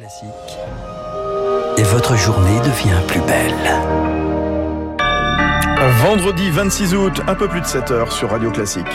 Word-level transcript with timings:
Classique. 0.00 0.30
Et 1.76 1.82
votre 1.82 2.16
journée 2.16 2.58
devient 2.60 3.06
plus 3.06 3.20
belle. 3.20 3.52
Vendredi 6.02 6.48
26 6.48 6.94
août, 6.94 7.20
un 7.26 7.34
peu 7.34 7.48
plus 7.48 7.60
de 7.60 7.66
7 7.66 7.90
heures 7.90 8.10
sur 8.10 8.30
Radio 8.30 8.50
Classique. 8.50 8.86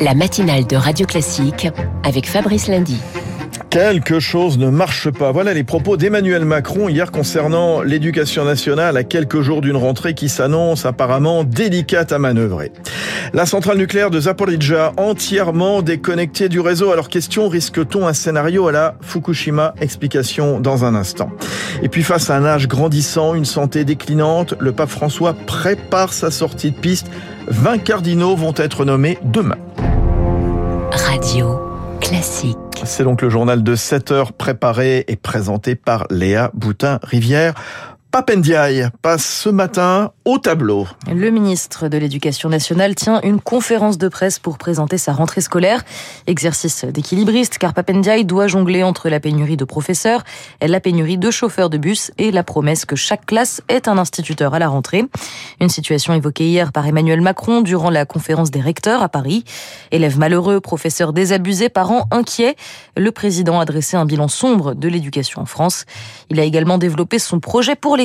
La 0.00 0.14
matinale 0.14 0.66
de 0.66 0.76
Radio 0.76 1.04
Classique 1.04 1.68
avec 2.02 2.26
Fabrice 2.26 2.68
Lundy. 2.68 2.98
Quelque 3.74 4.20
chose 4.20 4.56
ne 4.56 4.70
marche 4.70 5.10
pas. 5.10 5.32
Voilà 5.32 5.52
les 5.52 5.64
propos 5.64 5.96
d'Emmanuel 5.96 6.44
Macron 6.44 6.88
hier 6.88 7.10
concernant 7.10 7.82
l'éducation 7.82 8.44
nationale 8.44 8.96
à 8.96 9.02
quelques 9.02 9.40
jours 9.40 9.62
d'une 9.62 9.76
rentrée 9.76 10.14
qui 10.14 10.28
s'annonce 10.28 10.86
apparemment 10.86 11.42
délicate 11.42 12.12
à 12.12 12.20
manœuvrer. 12.20 12.70
La 13.32 13.46
centrale 13.46 13.76
nucléaire 13.76 14.10
de 14.10 14.20
Zaporizhzhia 14.20 14.92
entièrement 14.96 15.82
déconnectée 15.82 16.48
du 16.48 16.60
réseau. 16.60 16.92
Alors 16.92 17.08
question, 17.08 17.48
risque-t-on 17.48 18.06
un 18.06 18.12
scénario 18.12 18.68
à 18.68 18.72
la 18.72 18.94
Fukushima? 19.00 19.74
Explication 19.80 20.60
dans 20.60 20.84
un 20.84 20.94
instant. 20.94 21.30
Et 21.82 21.88
puis 21.88 22.04
face 22.04 22.30
à 22.30 22.36
un 22.36 22.44
âge 22.44 22.68
grandissant, 22.68 23.34
une 23.34 23.44
santé 23.44 23.84
déclinante, 23.84 24.54
le 24.60 24.70
pape 24.70 24.90
François 24.90 25.34
prépare 25.34 26.12
sa 26.12 26.30
sortie 26.30 26.70
de 26.70 26.76
piste. 26.76 27.08
20 27.48 27.78
cardinaux 27.78 28.36
vont 28.36 28.54
être 28.56 28.84
nommés 28.84 29.18
demain. 29.24 29.58
Radio 30.92 31.63
C'est 32.84 33.02
donc 33.02 33.22
le 33.22 33.30
journal 33.30 33.62
de 33.62 33.74
7 33.74 34.10
heures 34.10 34.32
préparé 34.34 35.04
et 35.08 35.16
présenté 35.16 35.74
par 35.74 36.06
Léa 36.10 36.50
Boutin-Rivière. 36.52 37.54
Papendiaï 38.14 38.90
passe 39.02 39.26
ce 39.26 39.48
matin 39.48 40.12
au 40.24 40.38
tableau. 40.38 40.86
Le 41.12 41.30
ministre 41.30 41.88
de 41.88 41.98
l'Éducation 41.98 42.48
nationale 42.48 42.94
tient 42.94 43.20
une 43.22 43.40
conférence 43.40 43.98
de 43.98 44.06
presse 44.06 44.38
pour 44.38 44.56
présenter 44.56 44.98
sa 44.98 45.12
rentrée 45.12 45.40
scolaire. 45.40 45.82
Exercice 46.28 46.84
d'équilibriste, 46.84 47.58
car 47.58 47.74
Papendiaï 47.74 48.24
doit 48.24 48.46
jongler 48.46 48.84
entre 48.84 49.08
la 49.08 49.18
pénurie 49.18 49.56
de 49.56 49.64
professeurs, 49.64 50.22
la 50.62 50.78
pénurie 50.78 51.18
de 51.18 51.28
chauffeurs 51.32 51.70
de 51.70 51.76
bus 51.76 52.12
et 52.16 52.30
la 52.30 52.44
promesse 52.44 52.84
que 52.84 52.94
chaque 52.94 53.26
classe 53.26 53.62
ait 53.68 53.88
un 53.88 53.98
instituteur 53.98 54.54
à 54.54 54.60
la 54.60 54.68
rentrée. 54.68 55.04
Une 55.60 55.68
situation 55.68 56.14
évoquée 56.14 56.46
hier 56.46 56.70
par 56.70 56.86
Emmanuel 56.86 57.20
Macron 57.20 57.62
durant 57.62 57.90
la 57.90 58.06
conférence 58.06 58.52
des 58.52 58.60
recteurs 58.60 59.02
à 59.02 59.08
Paris. 59.08 59.42
Élèves 59.90 60.20
malheureux, 60.20 60.60
professeurs 60.60 61.12
désabusés, 61.12 61.68
parents 61.68 62.06
inquiets. 62.12 62.54
Le 62.96 63.10
président 63.10 63.58
a 63.58 63.64
dressé 63.64 63.96
un 63.96 64.04
bilan 64.04 64.28
sombre 64.28 64.74
de 64.74 64.86
l'éducation 64.86 65.42
en 65.42 65.46
France. 65.46 65.84
Il 66.30 66.38
a 66.38 66.44
également 66.44 66.78
développé 66.78 67.18
son 67.18 67.40
projet 67.40 67.74
pour 67.74 67.96
les 67.96 68.03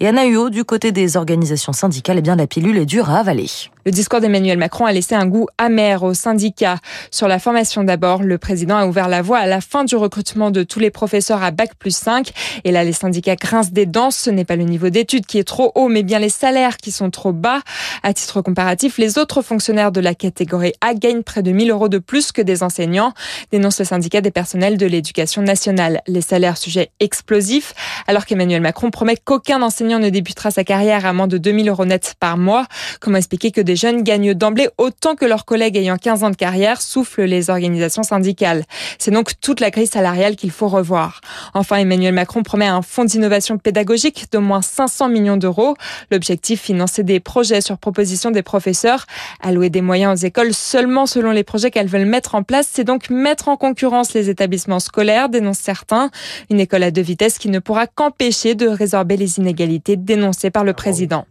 Et 0.00 0.08
Anna 0.08 0.26
Huot, 0.26 0.50
du 0.50 0.64
côté 0.64 0.92
des 0.92 1.16
organisations 1.16 1.72
syndicales, 1.72 2.18
eh 2.18 2.22
bien, 2.22 2.36
la 2.36 2.46
pilule 2.46 2.78
est 2.78 2.86
dure 2.86 3.10
à 3.10 3.18
avaler. 3.18 3.48
Le 3.84 3.90
discours 3.90 4.20
d'Emmanuel 4.20 4.56
Macron 4.56 4.86
a 4.86 4.92
laissé 4.92 5.14
un 5.14 5.26
goût 5.26 5.46
amer 5.58 6.02
aux 6.04 6.14
syndicats. 6.14 6.78
Sur 7.10 7.28
la 7.28 7.38
formation 7.38 7.84
d'abord, 7.84 8.22
le 8.22 8.38
président 8.38 8.78
a 8.78 8.86
ouvert 8.86 9.08
la 9.08 9.20
voie 9.20 9.36
à 9.36 9.46
la 9.46 9.60
fin 9.60 9.84
du 9.84 9.94
recrutement 9.94 10.50
de 10.50 10.62
tous 10.62 10.80
les 10.80 10.90
professeurs 10.90 11.42
à 11.42 11.50
Bac 11.50 11.74
plus 11.78 11.94
5. 11.94 12.32
Et 12.64 12.72
là, 12.72 12.82
les 12.82 12.94
syndicats 12.94 13.36
grincent 13.36 13.72
des 13.72 13.84
dents. 13.84 14.10
Ce 14.10 14.30
n'est 14.30 14.46
pas 14.46 14.56
le 14.56 14.64
niveau 14.64 14.88
d'études 14.88 15.26
qui 15.26 15.38
est 15.38 15.44
trop 15.44 15.70
haut, 15.74 15.88
mais 15.88 16.02
bien 16.02 16.18
les 16.18 16.30
salaires 16.30 16.78
qui 16.78 16.92
sont 16.92 17.10
trop 17.10 17.32
bas. 17.32 17.60
À 18.02 18.14
titre 18.14 18.40
comparatif, 18.40 18.96
les 18.96 19.18
autres 19.18 19.42
fonctionnaires 19.42 19.92
de 19.92 20.00
la 20.00 20.14
catégorie 20.14 20.72
A 20.80 20.94
gagnent 20.94 21.22
près 21.22 21.42
de 21.42 21.52
1000 21.52 21.70
euros 21.70 21.90
de 21.90 21.98
plus 21.98 22.32
que 22.32 22.40
des 22.40 22.62
enseignants, 22.62 23.12
dénonce 23.52 23.78
le 23.78 23.84
syndicat 23.84 24.22
des 24.22 24.30
personnels 24.30 24.78
de 24.78 24.86
l'éducation 24.86 25.42
nationale. 25.42 26.00
Les 26.06 26.22
salaires 26.22 26.56
sujets 26.56 26.90
explosifs, 27.00 27.74
alors 28.06 28.24
qu'Emmanuel 28.24 28.62
Macron 28.62 28.90
promet 28.90 29.16
qu'aucun 29.22 29.60
enseignant 29.60 29.98
ne 29.98 30.08
débutera 30.08 30.50
sa 30.50 30.64
carrière 30.64 31.04
à 31.04 31.12
moins 31.12 31.26
de 31.26 31.36
2000 31.36 31.68
euros 31.68 31.84
net 31.84 32.14
par 32.18 32.38
mois. 32.38 32.66
Comment 33.00 33.18
expliquer 33.18 33.50
que 33.50 33.60
des 33.60 33.73
jeunes 33.76 34.02
gagnent 34.02 34.34
d'emblée 34.34 34.68
autant 34.78 35.14
que 35.14 35.24
leurs 35.24 35.44
collègues 35.44 35.76
ayant 35.76 35.96
15 35.96 36.24
ans 36.24 36.30
de 36.30 36.36
carrière, 36.36 36.80
soufflent 36.82 37.24
les 37.24 37.50
organisations 37.50 38.02
syndicales. 38.02 38.64
C'est 38.98 39.10
donc 39.10 39.32
toute 39.40 39.60
la 39.60 39.70
grille 39.70 39.86
salariale 39.86 40.36
qu'il 40.36 40.50
faut 40.50 40.68
revoir. 40.68 41.20
Enfin, 41.54 41.76
Emmanuel 41.76 42.14
Macron 42.14 42.42
promet 42.42 42.66
un 42.66 42.82
fonds 42.82 43.04
d'innovation 43.04 43.58
pédagogique 43.58 44.26
d'au 44.32 44.40
moins 44.40 44.62
500 44.62 45.08
millions 45.08 45.36
d'euros. 45.36 45.76
L'objectif, 46.10 46.60
financer 46.60 47.02
des 47.02 47.20
projets 47.20 47.60
sur 47.60 47.78
proposition 47.78 48.30
des 48.30 48.42
professeurs. 48.42 49.06
Allouer 49.42 49.70
des 49.70 49.82
moyens 49.82 50.20
aux 50.20 50.26
écoles 50.26 50.54
seulement 50.54 51.06
selon 51.06 51.30
les 51.30 51.44
projets 51.44 51.70
qu'elles 51.70 51.88
veulent 51.88 52.04
mettre 52.04 52.34
en 52.34 52.42
place, 52.42 52.68
c'est 52.72 52.84
donc 52.84 53.10
mettre 53.10 53.48
en 53.48 53.56
concurrence 53.56 54.14
les 54.14 54.30
établissements 54.30 54.80
scolaires, 54.80 55.28
dénoncent 55.28 55.58
certains. 55.58 56.10
Une 56.50 56.60
école 56.60 56.82
à 56.82 56.90
deux 56.90 57.02
vitesses 57.02 57.38
qui 57.38 57.48
ne 57.48 57.58
pourra 57.58 57.86
qu'empêcher 57.86 58.54
de 58.54 58.68
résorber 58.68 59.16
les 59.16 59.38
inégalités 59.38 59.96
dénoncées 59.96 60.50
par 60.50 60.64
le 60.64 60.72
président. 60.72 61.26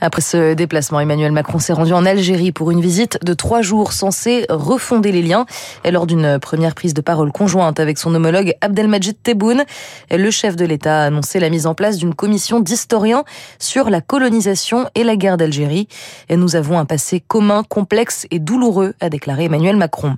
Après 0.00 0.20
ce 0.20 0.54
déplacement, 0.54 1.00
Emmanuel 1.00 1.32
Macron 1.32 1.58
s'est 1.58 1.72
rendu 1.72 1.92
en 1.92 2.04
Algérie 2.04 2.52
pour 2.52 2.70
une 2.70 2.80
visite 2.80 3.18
de 3.24 3.32
trois 3.32 3.62
jours 3.62 3.92
censée 3.92 4.44
refonder 4.50 5.12
les 5.12 5.22
liens. 5.22 5.46
Et 5.84 5.90
lors 5.90 6.06
d'une 6.06 6.38
première 6.38 6.74
prise 6.74 6.94
de 6.94 7.00
parole 7.00 7.32
conjointe 7.32 7.80
avec 7.80 7.96
son 7.96 8.14
homologue 8.14 8.54
Abdelmajid 8.60 9.16
Tebboune, 9.22 9.64
le 10.10 10.30
chef 10.30 10.56
de 10.56 10.64
l'État 10.64 11.02
a 11.02 11.06
annoncé 11.06 11.40
la 11.40 11.48
mise 11.48 11.66
en 11.66 11.74
place 11.74 11.96
d'une 11.96 12.14
commission 12.14 12.60
d'historiens 12.60 13.24
sur 13.58 13.88
la 13.88 14.00
colonisation 14.00 14.88
et 14.94 15.04
la 15.04 15.16
guerre 15.16 15.36
d'Algérie. 15.36 15.88
Et 16.28 16.36
nous 16.36 16.56
avons 16.56 16.78
un 16.78 16.84
passé 16.84 17.20
commun, 17.26 17.62
complexe 17.62 18.26
et 18.30 18.38
douloureux, 18.38 18.94
a 19.00 19.08
déclaré 19.08 19.44
Emmanuel 19.44 19.76
Macron. 19.76 20.16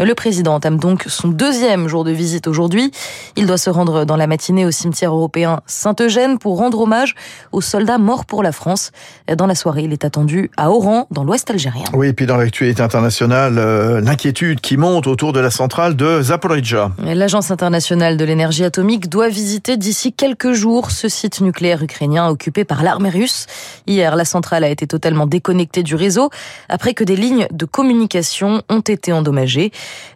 Le 0.00 0.14
président 0.14 0.54
entame 0.54 0.78
donc 0.78 1.04
son 1.06 1.28
deuxième 1.28 1.88
jour 1.88 2.04
de 2.04 2.10
visite 2.10 2.48
aujourd'hui. 2.48 2.90
Il 3.36 3.46
doit 3.46 3.58
se 3.58 3.70
rendre 3.70 4.04
dans 4.04 4.16
la 4.16 4.26
matinée 4.26 4.66
au 4.66 4.70
cimetière 4.70 5.14
européen 5.14 5.60
Saint-Eugène 5.66 6.38
pour 6.38 6.56
rendre 6.56 6.80
hommage 6.80 7.14
aux 7.52 7.60
soldats 7.60 7.98
morts 7.98 8.24
pour 8.24 8.42
la 8.42 8.52
France. 8.52 8.89
Dans 9.34 9.46
la 9.46 9.54
soirée, 9.54 9.82
il 9.82 9.92
est 9.92 10.04
attendu 10.04 10.50
à 10.56 10.70
Oran, 10.70 11.06
dans 11.10 11.24
l'ouest 11.24 11.50
algérien. 11.50 11.84
Oui, 11.92 12.08
et 12.08 12.12
puis 12.12 12.26
dans 12.26 12.36
l'actualité 12.36 12.82
internationale, 12.82 13.58
euh, 13.58 14.00
l'inquiétude 14.00 14.60
qui 14.60 14.76
monte 14.76 15.06
autour 15.06 15.32
de 15.32 15.40
la 15.40 15.50
centrale 15.50 15.96
de 15.96 16.22
Zaporizhzhia. 16.22 16.92
L'Agence 17.02 17.50
internationale 17.50 18.16
de 18.16 18.24
l'énergie 18.24 18.64
atomique 18.64 19.08
doit 19.08 19.28
visiter 19.28 19.76
d'ici 19.76 20.12
quelques 20.12 20.52
jours 20.52 20.90
ce 20.90 21.08
site 21.08 21.40
nucléaire 21.40 21.82
ukrainien 21.82 22.28
occupé 22.28 22.64
par 22.64 22.82
l'armée 22.82 23.10
russe. 23.10 23.46
Hier, 23.86 24.16
la 24.16 24.24
centrale 24.24 24.64
a 24.64 24.68
été 24.68 24.86
totalement 24.86 25.26
déconnectée 25.26 25.82
du 25.82 25.94
réseau 25.94 26.30
après 26.68 26.94
que 26.94 27.04
des 27.04 27.16
lignes 27.16 27.46
de 27.50 27.64
communication 27.64 28.62
ont 28.68 28.80
été 28.80 29.12
endommagées. 29.12 29.72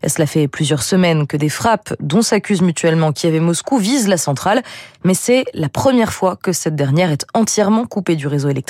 Cela 0.07 0.27
fait 0.27 0.49
plusieurs 0.49 0.83
semaines 0.83 1.27
que 1.27 1.37
des 1.37 1.49
frappes 1.49 1.95
dont 2.01 2.23
s'accusent 2.23 2.63
mutuellement 2.63 3.13
Kiev 3.13 3.35
et 3.35 3.41
Moscou 3.41 3.79
visent 3.79 4.09
la 4.09 4.17
centrale, 4.17 4.63
mais 5.05 5.15
c'est 5.15 5.45
la 5.55 5.69
première 5.69 6.13
fois 6.13 6.37
que 6.37 6.53
cette 6.53 6.77
dernière 6.77 7.11
est 7.11 7.27
entièrement 7.35 7.87
coupée 7.87 8.17
du 8.17 8.27
réseau 8.27 8.49
électrique. 8.49 8.64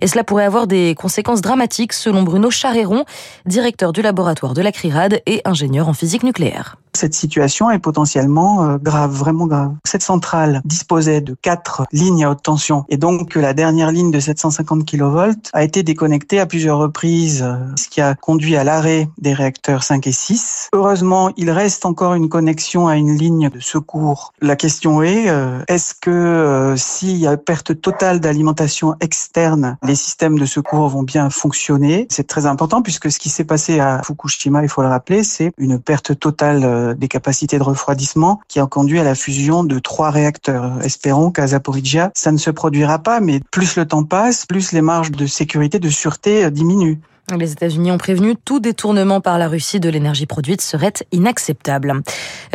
Et 0.00 0.06
cela 0.06 0.24
pourrait 0.24 0.44
avoir 0.44 0.66
des 0.66 0.94
conséquences 0.94 1.40
dramatiques 1.40 1.92
selon 1.92 2.22
Bruno 2.22 2.50
Charéron, 2.50 3.04
directeur 3.46 3.92
du 3.92 4.02
laboratoire 4.02 4.54
de 4.54 4.62
la 4.62 4.72
CRIRAD 4.72 5.22
et 5.26 5.42
ingénieur 5.44 5.88
en 5.88 5.94
physique 5.94 6.22
nucléaire. 6.22 6.76
Cette 6.96 7.14
situation 7.14 7.70
est 7.70 7.80
potentiellement 7.80 8.64
euh, 8.64 8.78
grave, 8.78 9.10
vraiment 9.10 9.46
grave. 9.46 9.72
Cette 9.84 10.02
centrale 10.02 10.62
disposait 10.64 11.20
de 11.20 11.34
quatre 11.40 11.84
lignes 11.92 12.24
à 12.24 12.30
haute 12.30 12.42
tension 12.42 12.84
et 12.88 12.96
donc 12.96 13.34
la 13.34 13.52
dernière 13.52 13.90
ligne 13.90 14.12
de 14.12 14.20
750 14.20 14.86
kV 14.86 15.32
a 15.52 15.64
été 15.64 15.82
déconnectée 15.82 16.38
à 16.38 16.46
plusieurs 16.46 16.78
reprises, 16.78 17.42
euh, 17.42 17.56
ce 17.76 17.88
qui 17.88 18.00
a 18.00 18.14
conduit 18.14 18.56
à 18.56 18.62
l'arrêt 18.62 19.08
des 19.18 19.34
réacteurs 19.34 19.82
5 19.82 20.06
et 20.06 20.12
6. 20.12 20.68
Heureusement, 20.72 21.30
il 21.36 21.50
reste 21.50 21.84
encore 21.84 22.14
une 22.14 22.28
connexion 22.28 22.86
à 22.86 22.96
une 22.96 23.16
ligne 23.16 23.50
de 23.50 23.60
secours. 23.60 24.32
La 24.40 24.54
question 24.54 25.02
est, 25.02 25.28
euh, 25.28 25.58
est-ce 25.66 25.94
que 25.94 26.74
s'il 26.76 27.16
y 27.16 27.26
a 27.26 27.36
perte 27.36 27.80
totale 27.80 28.20
d'alimentation 28.20 28.94
externe, 29.00 29.76
les 29.82 29.96
systèmes 29.96 30.38
de 30.38 30.46
secours 30.46 30.88
vont 30.88 31.02
bien 31.02 31.28
fonctionner? 31.28 32.06
C'est 32.08 32.28
très 32.28 32.46
important 32.46 32.82
puisque 32.82 33.10
ce 33.10 33.18
qui 33.18 33.30
s'est 33.30 33.44
passé 33.44 33.80
à 33.80 34.00
Fukushima, 34.04 34.62
il 34.62 34.68
faut 34.68 34.82
le 34.82 34.88
rappeler, 34.88 35.24
c'est 35.24 35.52
une 35.58 35.80
perte 35.80 36.18
totale 36.18 36.83
euh, 36.84 36.94
des 36.94 37.08
capacités 37.08 37.58
de 37.58 37.62
refroidissement 37.62 38.40
qui 38.48 38.60
ont 38.60 38.66
conduit 38.66 39.00
à 39.00 39.04
la 39.04 39.14
fusion 39.14 39.64
de 39.64 39.78
trois 39.78 40.10
réacteurs. 40.10 40.82
Espérons 40.82 41.30
qu'à 41.30 41.48
Zaporizhia, 41.48 42.10
ça 42.14 42.32
ne 42.32 42.38
se 42.38 42.50
produira 42.50 42.98
pas, 42.98 43.20
mais 43.20 43.40
plus 43.50 43.76
le 43.76 43.86
temps 43.86 44.04
passe, 44.04 44.46
plus 44.46 44.72
les 44.72 44.82
marges 44.82 45.10
de 45.10 45.26
sécurité, 45.26 45.78
de 45.78 45.90
sûreté 45.90 46.44
euh, 46.44 46.50
diminuent. 46.50 46.98
Les 47.32 47.52
États-Unis 47.52 47.90
ont 47.90 47.96
prévenu 47.96 48.36
tout 48.36 48.60
détournement 48.60 49.22
par 49.22 49.38
la 49.38 49.48
Russie 49.48 49.80
de 49.80 49.88
l'énergie 49.88 50.26
produite 50.26 50.60
serait 50.60 50.92
inacceptable. 51.10 52.02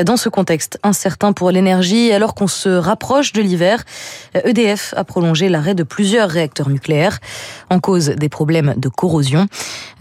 Dans 0.05 0.15
ce 0.15 0.29
contexte 0.29 0.77
incertain 0.83 1.33
pour 1.33 1.49
l'énergie, 1.49 2.11
alors 2.11 2.35
qu'on 2.35 2.47
se 2.47 2.69
rapproche 2.69 3.33
de 3.33 3.41
l'hiver, 3.41 3.83
EDF 4.35 4.93
a 4.95 5.03
prolongé 5.03 5.49
l'arrêt 5.49 5.73
de 5.73 5.81
plusieurs 5.81 6.29
réacteurs 6.29 6.69
nucléaires 6.69 7.17
en 7.71 7.79
cause 7.79 8.09
des 8.09 8.29
problèmes 8.29 8.75
de 8.77 8.89
corrosion. 8.89 9.47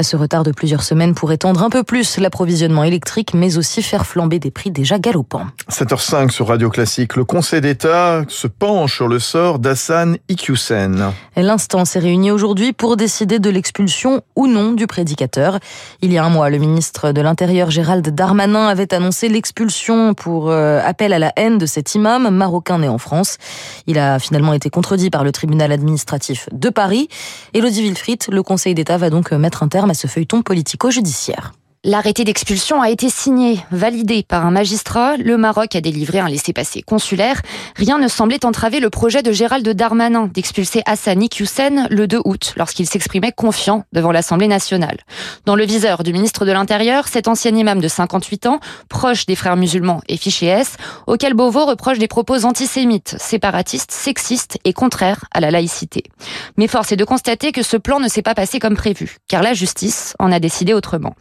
Ce 0.03 0.17
retard 0.17 0.43
de 0.43 0.53
plusieurs 0.53 0.83
semaines 0.83 1.15
pourrait 1.15 1.39
tendre 1.39 1.63
un 1.63 1.71
peu 1.71 1.83
plus 1.83 2.19
l'approvisionnement 2.19 2.85
électrique, 2.85 3.33
mais 3.33 3.57
aussi 3.57 3.83
faire 3.83 4.05
flamber 4.05 4.39
des 4.39 4.51
prix 4.51 4.71
déjà 4.71 4.99
galopants. 4.99 5.47
7h05 5.71 6.29
sur 6.29 6.49
Radio 6.49 6.69
Classique. 6.69 7.17
Le 7.17 7.25
Conseil 7.25 7.63
d'État 7.63 8.23
se 8.29 8.47
penche 8.47 8.97
sur 8.97 9.09
le 9.09 9.19
sort 9.19 9.61
d'Hassan 9.61 10.19
Iqiyoussen. 10.29 11.11
L'instance 11.37 11.97
est 11.97 12.01
réunie 12.01 12.31
aujourd'hui 12.31 12.75
pour 12.75 12.99
décider 12.99 13.39
de 13.39 13.49
l'expulsion 13.49 14.21
ou 14.37 14.47
non 14.47 14.58
du 14.75 14.87
prédicateur. 14.87 15.59
Il 16.03 16.13
y 16.13 16.19
a 16.19 16.25
un 16.25 16.29
mois, 16.29 16.51
le 16.51 16.59
ministre 16.59 17.13
de 17.13 17.21
l'Intérieur 17.21 17.71
Gérald 17.71 18.09
Darmanin 18.09 18.67
avait 18.67 18.93
annoncé 18.95 19.29
l'expulsion 19.29 20.15
pour 20.15 20.51
euh, 20.51 20.81
appel 20.85 21.13
à 21.13 21.19
la 21.19 21.33
haine 21.37 21.59
de 21.59 21.67
cet 21.67 21.95
imam 21.95 22.29
marocain 22.31 22.79
né 22.79 22.89
en 22.89 22.99
France. 22.99 23.39
Il 23.87 23.99
a 23.99 24.19
finalement 24.19 24.53
été 24.53 24.71
contredit 24.71 25.11
par 25.11 25.25
le 25.25 25.33
tribunal 25.33 25.73
administratif 25.73 26.49
de 26.53 26.69
Paris. 26.69 27.09
Elodie 27.55 27.83
Wilfried, 27.83 28.25
le 28.31 28.43
Conseil 28.43 28.75
d'État 28.75 28.97
va 28.97 29.11
donc 29.11 29.33
mettre 29.33 29.63
un 29.63 29.69
terme 29.69 29.91
à 29.91 29.95
ce 29.95 30.07
feuilleton 30.07 30.43
politico-judiciaire. 30.43 31.53
L'arrêté 31.85 32.25
d'expulsion 32.25 32.83
a 32.83 32.91
été 32.91 33.09
signé, 33.09 33.61
validé 33.71 34.25
par 34.25 34.45
un 34.45 34.51
magistrat. 34.51 35.17
Le 35.17 35.37
Maroc 35.37 35.77
a 35.77 35.81
délivré 35.81 36.19
un 36.19 36.29
laissez-passer 36.29 36.83
consulaire. 36.83 37.41
Rien 37.77 37.99
ne 37.99 38.09
semblait 38.09 38.45
entraver 38.45 38.81
le 38.81 38.91
projet 38.91 39.23
de 39.23 39.31
Gérald 39.31 39.67
Darmanin 39.69 40.27
d'expulser 40.27 40.83
Hassani 40.87 41.29
Hussein 41.39 41.87
le 41.89 42.09
2 42.09 42.21
août, 42.25 42.55
lorsqu'il 42.57 42.89
s'exprimait 42.89 43.31
confiant 43.31 43.85
devant 43.93 44.11
l'Assemblée 44.11 44.49
nationale. 44.49 44.99
Dans 45.45 45.55
le 45.55 45.65
viseur 45.65 46.03
du 46.03 46.13
ministre 46.13 46.45
de 46.45 46.51
l'Intérieur, 46.51 47.07
cet 47.07 47.29
ancien 47.29 47.55
imam 47.55 47.81
de 47.81 47.87
58 47.87 48.47
ans, 48.47 48.59
proche 48.89 49.27
des 49.27 49.37
frères 49.37 49.57
musulmans 49.57 50.01
et 50.09 50.17
fiché 50.17 50.47
S, 50.47 50.79
auquel 51.07 51.35
Beauvau 51.35 51.65
reproche 51.65 51.99
des 51.99 52.09
propos 52.09 52.45
antisémites, 52.45 53.15
séparatistes, 53.21 53.93
sexistes 53.93 54.59
et 54.65 54.73
contraires 54.73 55.27
à 55.33 55.39
la 55.39 55.53
laïcité. 55.53 56.03
Mais 56.57 56.67
force 56.67 56.91
est 56.91 56.97
de 56.97 57.05
constater 57.05 57.53
que 57.53 57.63
ce 57.63 57.77
plan 57.77 58.01
ne 58.01 58.09
s'est 58.09 58.23
pas 58.23 58.35
passé 58.35 58.59
comme 58.59 58.77
prévu, 58.77 59.19
car 59.29 59.45
la 59.45 59.55
justice 59.55 60.17
en 60.19 60.33
a 60.33 60.41
décidé 60.41 60.75
autrement. 60.75 61.15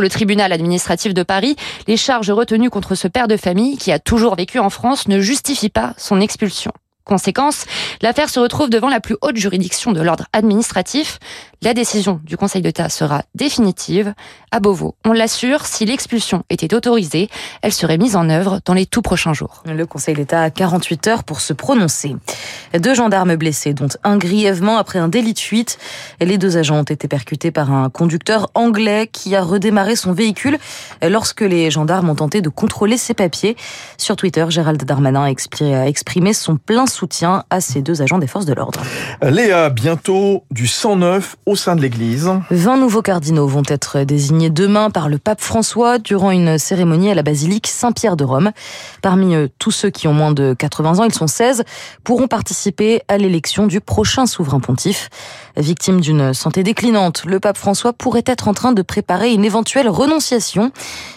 Le 0.00 0.08
tribunal 0.08 0.52
administratif 0.52 1.14
de 1.14 1.22
Paris, 1.22 1.56
les 1.86 1.96
charges 1.96 2.30
retenues 2.30 2.70
contre 2.70 2.94
ce 2.94 3.08
père 3.08 3.28
de 3.28 3.36
famille 3.36 3.76
qui 3.76 3.92
a 3.92 3.98
toujours 3.98 4.34
vécu 4.34 4.58
en 4.58 4.70
France 4.70 5.08
ne 5.08 5.20
justifient 5.20 5.70
pas 5.70 5.94
son 5.96 6.20
expulsion. 6.20 6.72
Conséquence, 7.10 7.64
l'affaire 8.02 8.30
se 8.30 8.38
retrouve 8.38 8.70
devant 8.70 8.88
la 8.88 9.00
plus 9.00 9.16
haute 9.20 9.36
juridiction 9.36 9.90
de 9.90 10.00
l'ordre 10.00 10.26
administratif. 10.32 11.18
La 11.60 11.74
décision 11.74 12.20
du 12.22 12.36
Conseil 12.36 12.62
d'État 12.62 12.88
sera 12.88 13.24
définitive. 13.34 14.14
À 14.52 14.60
Beauvau, 14.60 14.94
on 15.04 15.12
l'assure, 15.12 15.66
si 15.66 15.84
l'expulsion 15.84 16.44
était 16.50 16.72
autorisée, 16.72 17.28
elle 17.62 17.72
serait 17.72 17.98
mise 17.98 18.14
en 18.14 18.30
œuvre 18.30 18.60
dans 18.64 18.74
les 18.74 18.86
tout 18.86 19.02
prochains 19.02 19.32
jours. 19.32 19.64
Le 19.66 19.86
Conseil 19.86 20.14
d'État 20.14 20.40
a 20.40 20.50
48 20.50 21.08
heures 21.08 21.24
pour 21.24 21.40
se 21.40 21.52
prononcer. 21.52 22.14
Deux 22.78 22.94
gendarmes 22.94 23.34
blessés, 23.34 23.74
dont 23.74 23.88
un 24.04 24.16
grièvement 24.16 24.78
après 24.78 25.00
un 25.00 25.08
délit 25.08 25.34
de 25.34 25.38
fuite. 25.40 25.78
Les 26.20 26.38
deux 26.38 26.58
agents 26.58 26.78
ont 26.78 26.84
été 26.84 27.08
percutés 27.08 27.50
par 27.50 27.72
un 27.72 27.90
conducteur 27.90 28.52
anglais 28.54 29.08
qui 29.10 29.34
a 29.34 29.42
redémarré 29.42 29.96
son 29.96 30.12
véhicule 30.12 30.58
lorsque 31.02 31.40
les 31.40 31.72
gendarmes 31.72 32.08
ont 32.08 32.14
tenté 32.14 32.40
de 32.40 32.48
contrôler 32.48 32.98
ses 32.98 33.14
papiers. 33.14 33.56
Sur 33.98 34.14
Twitter, 34.14 34.46
Gérald 34.48 34.84
Darmanin 34.84 35.24
a 35.24 35.86
exprimé 35.88 36.32
son 36.34 36.56
plein 36.56 36.86
soutien 36.86 36.99
à 37.50 37.60
ces 37.60 37.82
deux 37.82 38.02
agents 38.02 38.18
des 38.18 38.26
forces 38.26 38.46
de 38.46 38.54
l'ordre. 38.54 38.80
Léa, 39.22 39.70
bientôt 39.70 40.44
du 40.50 40.66
109 40.66 41.36
au 41.46 41.56
sein 41.56 41.76
de 41.76 41.82
l'Église. 41.82 42.30
20 42.50 42.76
nouveaux 42.76 43.02
cardinaux 43.02 43.46
vont 43.46 43.62
être 43.66 44.02
désignés 44.04 44.50
demain 44.50 44.90
par 44.90 45.08
le 45.08 45.18
pape 45.18 45.40
François 45.40 45.98
durant 45.98 46.30
une 46.30 46.58
cérémonie 46.58 47.10
à 47.10 47.14
la 47.14 47.22
basilique 47.22 47.66
Saint-Pierre 47.66 48.16
de 48.16 48.24
Rome. 48.24 48.50
Parmi 49.02 49.34
eux, 49.34 49.50
tous 49.58 49.70
ceux 49.70 49.90
qui 49.90 50.08
ont 50.08 50.12
moins 50.12 50.32
de 50.32 50.54
80 50.54 50.98
ans, 50.98 51.04
ils 51.04 51.14
sont 51.14 51.26
16, 51.26 51.64
pourront 52.04 52.28
participer 52.28 53.02
à 53.08 53.18
l'élection 53.18 53.66
du 53.66 53.80
prochain 53.80 54.26
souverain 54.26 54.60
pontife. 54.60 55.08
Victime 55.56 56.00
d'une 56.00 56.32
santé 56.34 56.62
déclinante, 56.62 57.24
le 57.26 57.40
pape 57.40 57.56
François 57.56 57.92
pourrait 57.92 58.22
être 58.26 58.48
en 58.48 58.54
train 58.54 58.72
de 58.72 58.82
préparer 58.82 59.32
une 59.32 59.44
éventuelle 59.44 59.88
renonciation. 59.88 60.72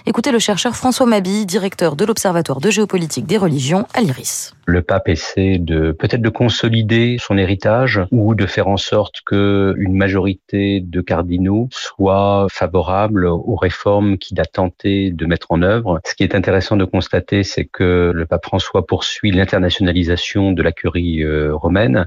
Écoutez 0.05 0.31
le 0.31 0.39
chercheur 0.39 0.75
François 0.75 1.05
Mabi, 1.05 1.45
directeur 1.45 1.95
de 1.95 2.05
l'Observatoire 2.05 2.59
de 2.59 2.69
géopolitique 2.69 3.25
des 3.25 3.37
religions 3.37 3.87
à 3.93 4.01
l'IRIS. 4.01 4.53
Le 4.65 4.81
pape 4.81 5.09
essaie 5.09 5.57
de 5.59 5.72
peut-être 5.99 6.21
de 6.21 6.29
consolider 6.29 7.17
son 7.19 7.37
héritage 7.37 8.01
ou 8.11 8.35
de 8.35 8.45
faire 8.45 8.67
en 8.67 8.77
sorte 8.77 9.21
que 9.25 9.73
une 9.77 9.95
majorité 9.95 10.79
de 10.81 11.01
cardinaux 11.01 11.67
soit 11.71 12.47
favorable 12.49 13.25
aux 13.25 13.55
réformes 13.55 14.17
qu'il 14.17 14.39
a 14.39 14.45
tenté 14.45 15.11
de 15.11 15.25
mettre 15.25 15.51
en 15.51 15.61
œuvre. 15.61 15.99
Ce 16.05 16.15
qui 16.15 16.23
est 16.23 16.35
intéressant 16.35 16.77
de 16.77 16.85
constater, 16.85 17.43
c'est 17.43 17.65
que 17.65 18.11
le 18.13 18.25
pape 18.25 18.45
François 18.45 18.85
poursuit 18.85 19.31
l'internationalisation 19.31 20.51
de 20.51 20.61
la 20.61 20.71
curie 20.71 21.23
euh, 21.23 21.55
romaine, 21.55 22.05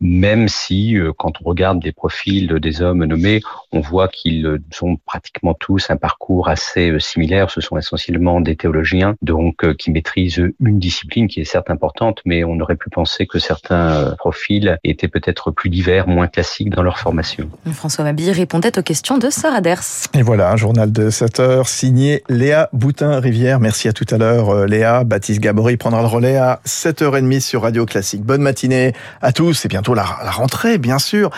même 0.00 0.48
si, 0.48 0.96
euh, 0.96 1.12
quand 1.16 1.40
on 1.40 1.48
regarde 1.48 1.80
des 1.80 1.92
profils 1.92 2.48
des 2.60 2.82
hommes 2.82 3.04
nommés, 3.04 3.40
on 3.72 3.80
voit 3.80 4.08
qu'ils 4.08 4.58
ont 4.82 4.96
pratiquement 4.96 5.54
tous 5.54 5.90
un 5.90 5.96
parcours 5.96 6.48
assez 6.48 6.90
euh, 6.90 6.98
similaire. 6.98 7.50
Ce 7.50 7.60
sont 7.60 7.76
essentiellement 7.76 8.40
des 8.40 8.56
théologiens, 8.56 9.16
donc 9.22 9.74
qui 9.76 9.90
maîtrisent 9.90 10.42
une 10.60 10.78
discipline 10.78 11.28
qui 11.28 11.40
est 11.40 11.44
certes 11.44 11.70
importante, 11.70 12.20
mais 12.24 12.44
on 12.44 12.60
aurait 12.60 12.76
pu 12.76 12.90
penser 12.98 13.28
que 13.28 13.38
certains 13.38 14.16
profils 14.18 14.76
étaient 14.82 15.06
peut-être 15.06 15.52
plus 15.52 15.70
divers, 15.70 16.08
moins 16.08 16.26
classiques 16.26 16.70
dans 16.70 16.82
leur 16.82 16.98
formation. 16.98 17.48
François 17.72 18.02
Mabille 18.02 18.32
répondait 18.32 18.76
aux 18.76 18.82
questions 18.82 19.18
de 19.18 19.30
Sarah 19.30 19.60
Ders. 19.60 19.84
Et 20.14 20.22
voilà, 20.22 20.50
un 20.50 20.56
journal 20.56 20.90
de 20.90 21.08
7 21.08 21.38
heures 21.38 21.68
signé 21.68 22.24
Léa 22.28 22.68
Boutin-Rivière. 22.72 23.60
Merci 23.60 23.86
à 23.86 23.92
tout 23.92 24.06
à 24.10 24.18
l'heure, 24.18 24.66
Léa. 24.66 25.04
Baptiste 25.04 25.38
Gabory 25.38 25.76
prendra 25.76 26.00
le 26.00 26.08
relais 26.08 26.38
à 26.38 26.60
7h30 26.66 27.38
sur 27.38 27.62
Radio 27.62 27.86
Classique. 27.86 28.22
Bonne 28.24 28.42
matinée 28.42 28.94
à 29.22 29.30
tous. 29.30 29.54
C'est 29.54 29.68
bientôt 29.68 29.94
la, 29.94 30.18
la 30.24 30.32
rentrée, 30.32 30.78
bien 30.78 30.98
sûr. 30.98 31.30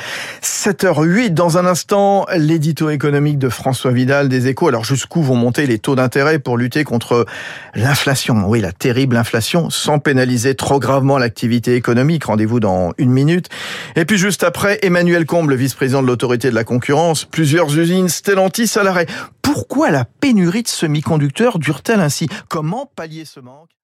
7h08 0.42 1.34
dans 1.34 1.58
un 1.58 1.66
instant, 1.66 2.24
l'édito 2.34 2.88
économique 2.88 3.38
de 3.38 3.50
François 3.50 3.90
Vidal 3.90 4.30
des 4.30 4.46
Échos. 4.46 4.68
Alors 4.68 4.84
jusqu'où 4.84 5.22
vont 5.22 5.36
monter 5.36 5.66
les 5.66 5.78
taux 5.78 5.94
d'intérêt 5.94 6.38
pour 6.38 6.56
lutter 6.56 6.84
contre 6.84 7.26
l'inflation? 7.74 8.48
Oui, 8.48 8.62
la 8.62 8.72
terrible 8.72 9.18
inflation, 9.18 9.68
sans 9.68 9.98
pénaliser 9.98 10.54
trop 10.54 10.80
gravement 10.80 11.18
l'activité 11.18 11.49
économique. 11.58 12.24
Rendez-vous 12.24 12.60
dans 12.60 12.92
une 12.98 13.10
minute. 13.10 13.48
Et 13.96 14.04
puis 14.04 14.18
juste 14.18 14.44
après, 14.44 14.78
Emmanuel 14.82 15.26
Combe, 15.26 15.50
le 15.50 15.56
vice-président 15.56 16.02
de 16.02 16.06
l'autorité 16.06 16.50
de 16.50 16.54
la 16.54 16.64
concurrence. 16.64 17.24
Plusieurs 17.24 17.76
usines 17.76 18.08
Stellantis 18.08 18.72
à 18.76 18.82
l'arrêt. 18.82 19.06
Pourquoi 19.42 19.90
la 19.90 20.04
pénurie 20.04 20.62
de 20.62 20.68
semi-conducteurs 20.68 21.58
dure-t-elle 21.58 22.00
ainsi? 22.00 22.28
Comment 22.48 22.90
pallier 22.94 23.24
ce 23.24 23.40
manque? 23.40 23.79